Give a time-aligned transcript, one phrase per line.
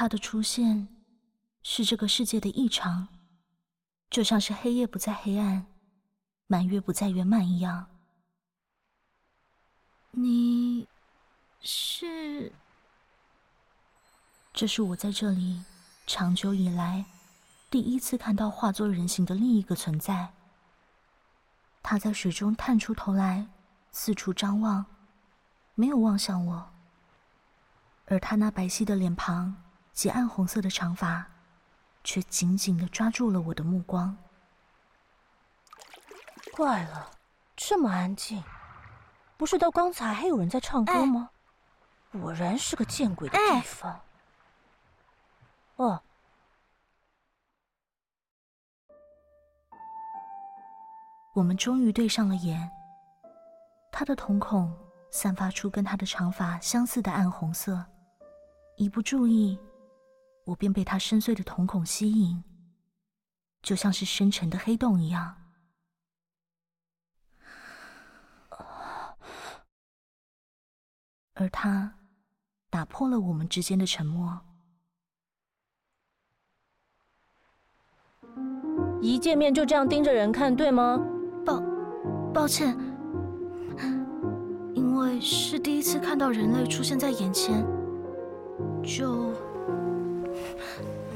[0.00, 0.86] 他的出现
[1.64, 3.08] 是这个世界的异常，
[4.08, 5.66] 就像是黑夜不再黑暗，
[6.46, 7.88] 满月不再圆满一样。
[10.12, 10.86] 你
[11.60, 12.52] 是？
[14.52, 15.64] 这是我在这里
[16.06, 17.04] 长久以来
[17.68, 20.32] 第一次看到化作人形的另一个存在。
[21.82, 23.48] 他在水中探出头来，
[23.90, 24.86] 四处张望，
[25.74, 26.70] 没有望向我。
[28.06, 29.64] 而他那白皙的脸庞
[29.98, 31.26] 及暗红色的长发，
[32.04, 34.16] 却紧紧的抓住了我的目光。
[36.52, 37.10] 怪了，
[37.56, 38.40] 这么安静，
[39.36, 41.30] 不是到刚才还有人在唱歌吗？
[42.12, 43.90] 哎、果然是个见鬼的地方。
[43.90, 44.00] 哎、
[45.78, 46.00] 哦。
[51.34, 52.70] 我们终于对上了眼。
[53.90, 54.72] 他的瞳孔
[55.10, 57.84] 散发出跟他的长发相似的暗红色，
[58.76, 59.58] 一不注意，
[60.48, 62.42] 我便被他深邃的瞳孔吸引，
[63.62, 65.36] 就像是深沉的黑洞一样。
[71.34, 71.98] 而他
[72.70, 74.40] 打破了我们之间的沉默。
[79.02, 80.98] 一见面就这样盯着人看，对吗？
[81.44, 81.60] 抱，
[82.32, 82.74] 抱歉，
[84.74, 87.62] 因为是第一次看到人类出现在眼前，
[88.82, 89.28] 就……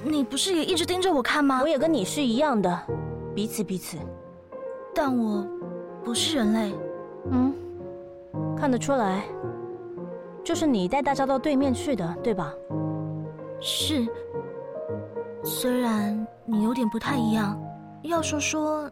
[0.04, 1.60] 你不是也一直盯着我看吗？
[1.62, 2.78] 我也跟你是一样的，
[3.34, 3.96] 彼此彼此。
[4.94, 5.46] 但我
[6.04, 6.74] 不是人类，
[7.30, 7.54] 嗯，
[8.56, 9.24] 看得出来，
[10.44, 12.52] 就是你带大家到对面去的，对吧？
[13.60, 14.06] 是，
[15.44, 17.58] 虽然你有点不太一样，
[18.02, 18.90] 要说说。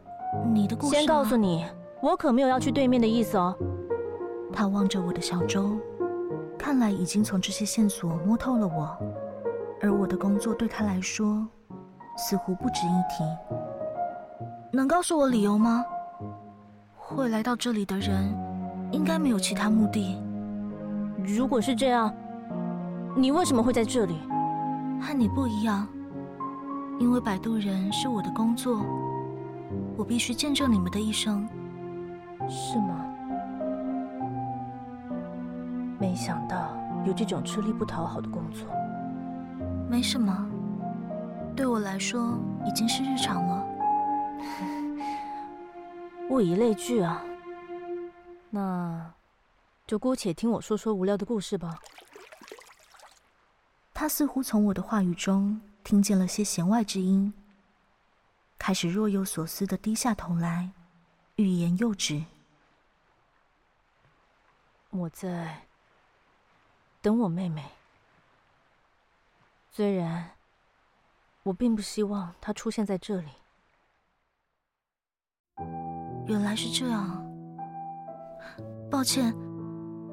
[0.55, 0.95] 你的故事。
[0.95, 1.67] 先告诉你，
[2.01, 3.53] 我可没有要去对面的意思哦。
[4.53, 5.77] 他望着我的小舟，
[6.57, 8.97] 看来已经从这些线索摸透了我，
[9.83, 11.47] 而我的工作对他来说
[12.17, 13.25] 似乎不值一提。
[14.73, 15.85] 能告诉我理由吗？
[16.97, 18.33] 会来到这里的人
[18.93, 20.17] 应该没有其他目的。
[21.25, 22.15] 如果是这样，
[23.17, 24.21] 你为什么会在这里？
[25.01, 25.89] 和你不一样，
[26.99, 28.85] 因为摆渡人是我的工作。
[29.97, 31.49] 我必须见证你们的一生，
[32.49, 33.07] 是吗？
[35.99, 36.69] 没想到
[37.05, 38.67] 有这种吃力不讨好的工作。
[39.91, 40.49] 没什么，
[41.57, 43.67] 对我来说已经是日常了。
[46.31, 47.25] 物以类聚啊，
[48.51, 49.13] 那
[49.89, 51.81] 就姑且听我说说无聊的故事吧。
[53.93, 57.35] 他似乎从我的话语中听见了些弦外之音。
[58.57, 60.71] 开始若有所思的低下头来，
[61.35, 62.25] 欲言又止。
[64.91, 65.63] 我在
[67.03, 67.65] 等我妹妹，
[69.81, 70.29] 虽然
[71.43, 73.29] 我并不希望他出现在这里。
[76.27, 77.27] 原来是这样，
[78.91, 79.35] 抱歉，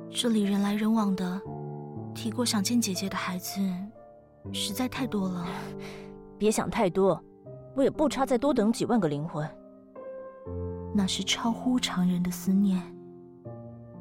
[0.10, 1.42] 这里人来人往的，
[2.16, 3.60] 提过想见姐姐的孩子
[4.54, 5.46] 实在太多了。
[6.40, 7.22] 别想太多。
[7.76, 9.46] 我也不差再多等几万个灵魂。
[10.96, 12.82] 那是超乎常人的思念。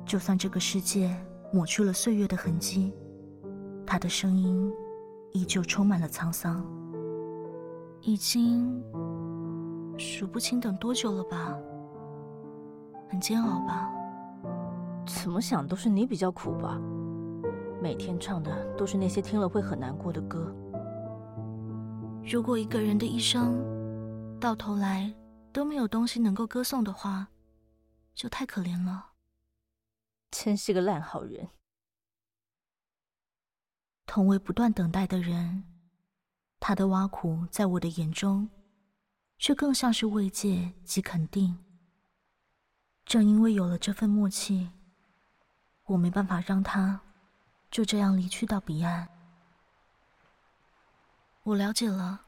[0.04, 1.12] 就算这个世界
[1.52, 2.94] 抹去了岁月的痕迹，
[3.84, 4.72] 他的声音
[5.36, 6.64] 依旧充满了沧桑。
[8.00, 8.82] 已经
[9.98, 11.54] 数不清等多久了吧？
[13.10, 13.92] 很煎熬吧？
[15.06, 16.80] 怎么想都是你比较苦吧？
[17.82, 20.54] 每天唱的都是那些听了会很难过的歌。
[22.24, 23.62] 如果一个人的一生
[24.40, 25.14] 到头来
[25.52, 27.28] 都没有东西能够歌颂的话，
[28.14, 29.12] 就太可怜了。
[30.30, 31.48] 真是个烂好人。
[34.16, 35.62] 同为不断等待的人，
[36.58, 38.48] 他的挖苦在我的眼中，
[39.36, 41.62] 却更像是慰藉及肯定。
[43.04, 44.70] 正因为有了这份默契，
[45.84, 46.98] 我没办法让他
[47.70, 49.06] 就这样离去到彼岸。
[51.42, 52.22] 我了解了，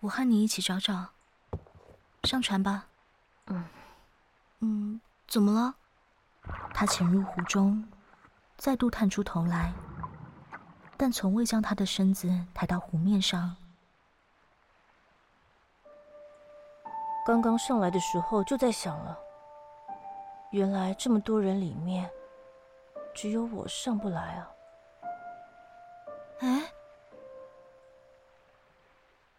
[0.00, 1.10] 我和你一起找找。
[2.22, 2.86] 上船吧。
[3.48, 3.68] 嗯，
[4.60, 5.74] 嗯，怎么了？
[6.72, 7.86] 他潜入湖中，
[8.56, 9.74] 再度探出头来，
[11.04, 13.54] 但从未将他的身子抬到湖面上。
[17.26, 19.18] 刚刚上来的时候就在想了，
[20.50, 22.10] 原来这么多人里面，
[23.14, 24.50] 只有我上不来啊。
[26.38, 26.72] 哎。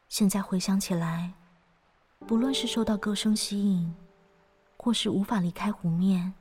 [0.08, 1.34] 现在回想起来，
[2.28, 3.92] 不论是受到歌声吸引，
[4.78, 6.32] 或是无法离开湖面，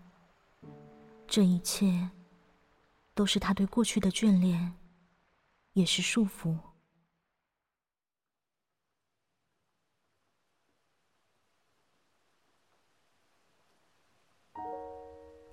[1.27, 2.11] 这一切
[3.15, 4.75] 都是他对过去的眷恋，
[5.75, 6.57] 也是束缚。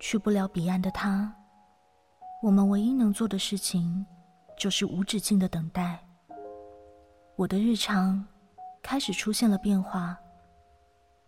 [0.00, 1.32] 去不了彼岸的他，
[2.42, 4.04] 我们唯一能做的事情，
[4.58, 6.04] 就是无止境的等待。
[7.36, 8.26] 我的日常
[8.82, 10.18] 开始出现了变化，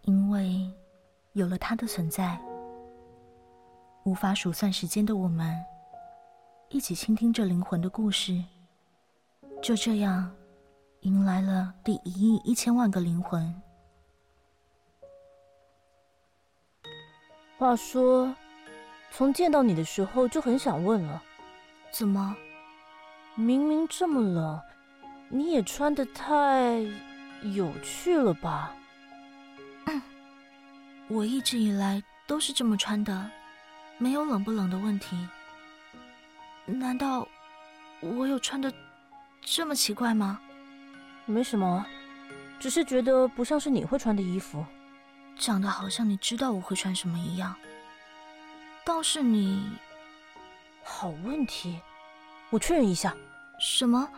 [0.02, 0.68] 因为
[1.32, 2.40] 有了他的存在。
[4.04, 5.64] 无法数算时间的我们，
[6.68, 8.44] 一起倾听着灵魂的故事，
[9.64, 10.30] 就这样
[11.00, 13.62] 迎来了第一亿一千万个灵魂。
[17.56, 18.36] 话说，
[19.10, 21.22] 从见到你的时候就很想问了，
[21.90, 22.36] 怎么？
[23.36, 24.60] 明明这么冷，
[25.30, 26.78] 你也穿得太
[27.54, 28.76] 有趣了吧？
[31.08, 33.30] 我一直以来都是这么穿的，
[33.96, 35.26] 没有冷不冷的问题。
[36.66, 37.26] 难道
[38.02, 38.70] 我有穿得
[39.44, 40.40] 这么奇怪吗？
[41.26, 41.84] 没什么，
[42.58, 44.64] 只是觉得不像是你会穿的衣服，
[45.38, 47.54] 长得好像你知道我会穿什么一样。
[48.84, 49.70] 倒是你，
[50.82, 51.78] 好问题，
[52.50, 53.14] 我确认一下。
[53.60, 54.08] 什么？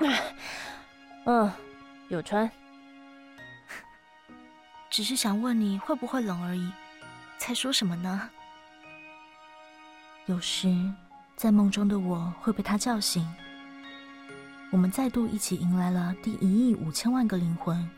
[1.26, 1.52] 嗯，
[2.08, 2.50] 有穿。
[4.88, 6.72] 只是想问你会不会冷而已，
[7.38, 8.30] 才说什么呢？
[10.24, 10.68] 有时，
[11.36, 13.22] 在梦中的我会被他叫醒，
[14.72, 17.88] 我们再度一起迎来了第一亿五千万个灵魂。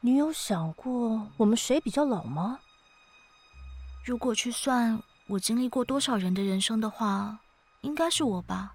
[0.00, 2.58] 你有想过我们谁比较老吗？
[4.06, 7.38] 如果去算我经历过多少人的人生的话，
[7.82, 8.74] 应该是我吧。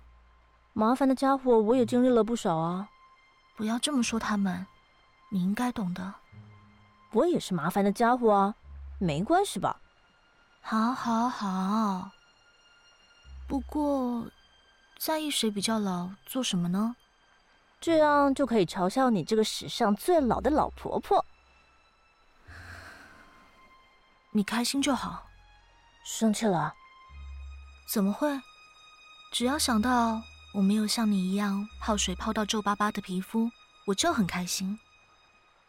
[0.74, 2.88] 麻烦的家伙，我也经历了不少啊。
[3.56, 4.68] 不要这么说他们，
[5.30, 6.14] 你应该懂的。
[7.14, 8.56] 我也是麻烦的家伙啊，
[9.00, 9.82] 没关系吧？
[10.70, 12.12] 好，好，好。
[13.48, 14.28] 不过，
[14.98, 16.98] 在意谁比较老，做什么呢？
[17.80, 21.24] 这样就可以嘲笑你这个史上最老的老婆婆。
[24.34, 25.30] 你开心就好。
[26.04, 26.74] 生气了？
[27.90, 28.28] 怎么会？
[29.32, 30.22] 只要想到
[30.54, 33.50] 我没有像你一样泡水泡到皱巴巴的皮肤，
[33.86, 34.78] 我就很开心。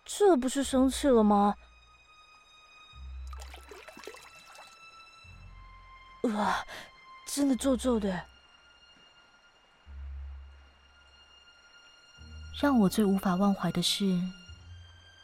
[0.05, 1.55] 这不是生气了吗？
[6.35, 6.65] 哇，
[7.27, 8.27] 真的皱皱的。
[12.61, 14.21] 让我最无法忘怀的是，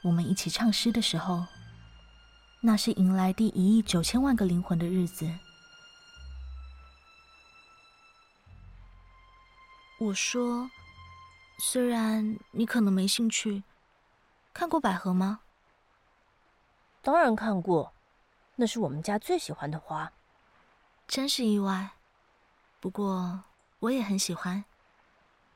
[0.03, 1.45] 我们一起唱诗的时候，
[2.61, 5.29] 那是迎来第一亿九千万个灵魂的日子。
[9.99, 10.71] 我说，
[11.59, 13.65] 虽然你可能没兴趣，
[14.53, 15.41] 看过百合吗？
[17.03, 17.93] 当然看过，
[18.57, 20.13] 那是我们家最喜欢的花。
[21.07, 21.91] 真是意外，
[22.81, 23.45] 不过
[23.79, 24.65] 我也很喜欢。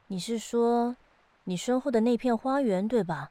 [0.06, 0.97] 你是说？
[1.45, 3.31] 你身后的那片花园，对吧？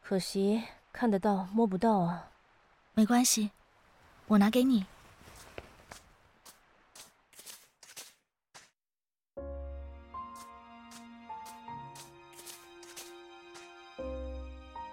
[0.00, 0.62] 可惜
[0.92, 2.30] 看得到摸不到啊。
[2.94, 3.50] 没关系，
[4.28, 4.86] 我拿给你。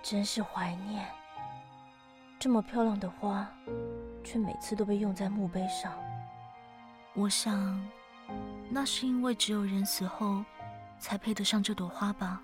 [0.01, 1.07] 真是怀念，
[2.39, 3.47] 这么漂亮的花，
[4.29, 5.91] 却每次都被用在墓碑上。
[7.15, 7.83] 我想，
[8.69, 10.43] 那是因为只有人死后。
[10.99, 12.41] 才配得上这朵花吧。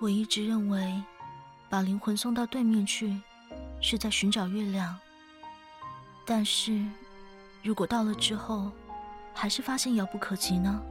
[0.00, 1.00] 我一直认为，
[1.68, 3.22] 把灵魂送到对面去，
[3.80, 4.98] 是在寻找月亮。
[6.26, 6.84] 但是，
[7.62, 8.72] 如果到了之后，
[9.32, 10.82] 还是发现遥不可及呢？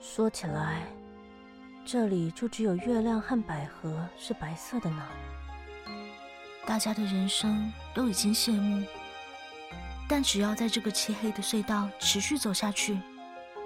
[0.00, 0.86] 说起来，
[1.84, 5.06] 这里就只有月亮和百合是白色的呢。
[6.66, 8.84] 大家的人生都已经谢幕，
[10.08, 13.00] 但只要在这个漆黑的隧道持续走下去。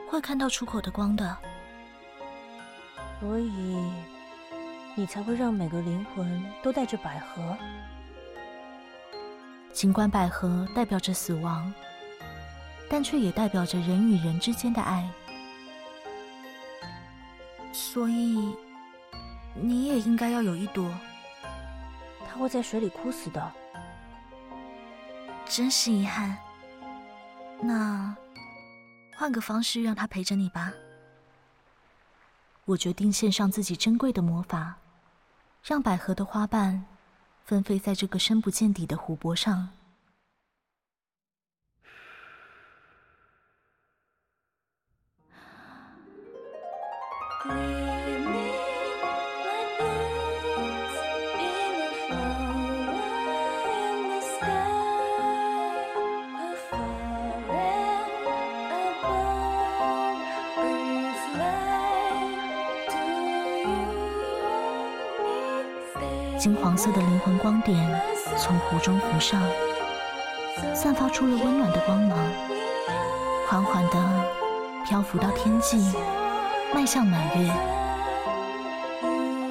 [0.09, 1.37] 会看到出口的光的，
[3.19, 3.77] 所以
[4.95, 7.57] 你才会让每个灵魂都带着百合。
[9.73, 11.75] 尽管百合代表着死亡，
[12.89, 15.11] 但却也代表着人与人之间的爱。
[17.73, 18.55] 所以
[19.55, 20.89] 你也应该要有一朵。
[22.37, 23.53] 会在水里枯死的，
[25.45, 26.37] 真是遗憾。
[27.61, 28.17] 那。
[29.19, 30.75] 换个方式让他陪着你吧。
[32.67, 34.75] 我决定献上自己珍贵的魔法，
[35.65, 36.85] 让百合的花瓣
[37.47, 39.71] 纷飞在这个深不见底的湖泊上。
[66.47, 67.77] 金黄色的灵魂光点
[68.39, 69.43] 从湖中浮上，
[70.73, 72.17] 散发出了温暖的光芒，
[73.49, 74.25] 缓缓地
[74.85, 75.93] 漂浮到天际，
[76.73, 77.51] 迈向满月。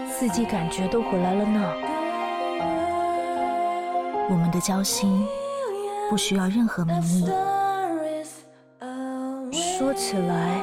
[0.10, 1.70] 四季感觉都回来了呢。
[4.30, 5.28] 我们的交心
[6.10, 7.25] 不需要任何名义。
[9.52, 10.62] 说起来，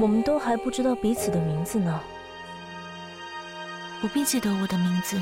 [0.00, 2.00] 我们都还不知道彼此的名字呢。
[4.04, 5.18] 不必记得我的名字，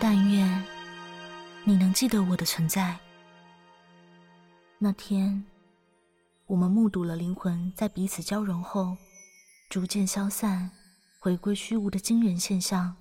[0.00, 0.64] 但愿
[1.62, 2.98] 你能记得我的存在。
[4.78, 5.44] 那天，
[6.46, 8.96] 我们目睹了灵魂在彼此交融后，
[9.68, 10.70] 逐渐消散、
[11.20, 12.96] 回归虚无的惊人现象。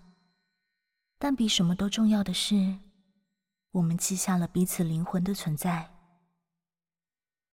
[1.18, 2.80] 但比什么都重要的是，
[3.72, 5.93] 我们记下了彼此灵魂的存在。